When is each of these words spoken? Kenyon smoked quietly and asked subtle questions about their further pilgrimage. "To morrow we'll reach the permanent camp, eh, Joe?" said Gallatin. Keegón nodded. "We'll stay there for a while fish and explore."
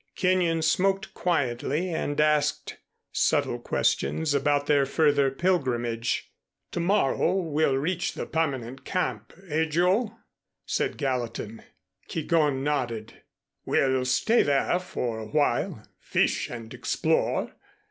Kenyon 0.15 0.63
smoked 0.63 1.13
quietly 1.13 1.89
and 1.91 2.19
asked 2.19 2.77
subtle 3.11 3.59
questions 3.59 4.33
about 4.33 4.65
their 4.65 4.83
further 4.87 5.29
pilgrimage. 5.29 6.31
"To 6.71 6.79
morrow 6.79 7.33
we'll 7.35 7.75
reach 7.77 8.15
the 8.15 8.25
permanent 8.25 8.83
camp, 8.83 9.31
eh, 9.47 9.65
Joe?" 9.65 10.17
said 10.65 10.97
Gallatin. 10.97 11.61
Keegón 12.09 12.63
nodded. 12.63 13.21
"We'll 13.63 14.05
stay 14.05 14.41
there 14.41 14.79
for 14.79 15.19
a 15.19 15.27
while 15.27 15.85
fish 15.99 16.49
and 16.49 16.73
explore." 16.73 17.53